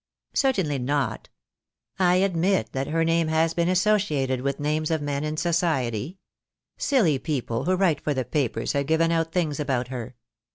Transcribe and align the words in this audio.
"Certainly 0.33 0.79
not. 0.79 1.29
I 1.99 2.15
admit 2.15 2.71
that 2.71 2.87
her 2.87 3.03
name 3.03 3.27
has 3.27 3.53
been 3.53 3.69
associated 3.69 4.41
with 4.41 4.59
names 4.59 4.89
of 4.89 4.99
men 4.99 5.23
in 5.23 5.37
society. 5.37 6.17
Silly 6.75 7.19
people 7.19 7.65
who 7.65 7.75
write 7.75 8.01
for 8.01 8.15
the 8.15 8.25
papers 8.25 8.71
have 8.73 8.87
given 8.87 9.11
out 9.11 9.31
things 9.31 9.59
about 9.59 9.89
her. 9.89 10.15